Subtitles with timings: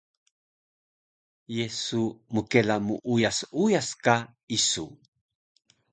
[1.55, 2.03] Ye su
[2.35, 4.15] mkela muuyas uyas ka
[4.57, 4.85] isu?